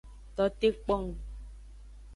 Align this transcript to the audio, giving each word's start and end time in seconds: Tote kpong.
Tote 0.35 0.67
kpong. 0.85 1.07